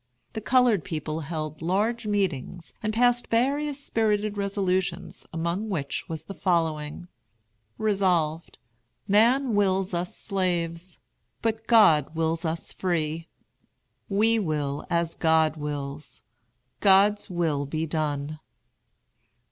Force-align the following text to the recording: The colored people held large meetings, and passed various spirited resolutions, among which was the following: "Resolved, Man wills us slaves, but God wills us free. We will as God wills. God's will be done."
The 0.33 0.41
colored 0.41 0.83
people 0.83 1.19
held 1.19 1.61
large 1.61 2.07
meetings, 2.07 2.73
and 2.81 2.91
passed 2.91 3.27
various 3.27 3.79
spirited 3.79 4.35
resolutions, 4.35 5.27
among 5.31 5.69
which 5.69 6.09
was 6.09 6.23
the 6.23 6.33
following: 6.33 7.07
"Resolved, 7.77 8.57
Man 9.07 9.53
wills 9.53 9.93
us 9.93 10.17
slaves, 10.17 10.97
but 11.43 11.67
God 11.67 12.15
wills 12.15 12.45
us 12.45 12.73
free. 12.73 13.27
We 14.09 14.39
will 14.39 14.87
as 14.89 15.13
God 15.13 15.55
wills. 15.55 16.23
God's 16.79 17.29
will 17.29 17.67
be 17.67 17.85
done." 17.85 18.39